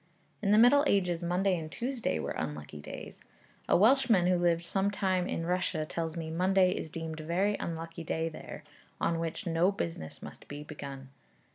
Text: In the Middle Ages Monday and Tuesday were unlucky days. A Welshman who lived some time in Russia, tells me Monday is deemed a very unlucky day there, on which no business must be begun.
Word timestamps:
In 0.41 0.49
the 0.51 0.57
Middle 0.57 0.83
Ages 0.87 1.21
Monday 1.21 1.55
and 1.59 1.71
Tuesday 1.71 2.17
were 2.17 2.31
unlucky 2.31 2.79
days. 2.81 3.21
A 3.69 3.77
Welshman 3.77 4.25
who 4.25 4.35
lived 4.35 4.65
some 4.65 4.89
time 4.89 5.27
in 5.27 5.45
Russia, 5.45 5.85
tells 5.85 6.17
me 6.17 6.31
Monday 6.31 6.71
is 6.71 6.89
deemed 6.89 7.19
a 7.19 7.23
very 7.23 7.55
unlucky 7.59 8.03
day 8.03 8.27
there, 8.27 8.63
on 8.99 9.19
which 9.19 9.45
no 9.45 9.71
business 9.71 10.23
must 10.23 10.47
be 10.47 10.63
begun. 10.63 11.09